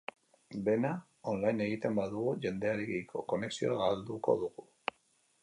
[0.69, 0.93] Dena
[1.33, 4.69] online egiten badugu, jendearekiko konexioa galduko dugu?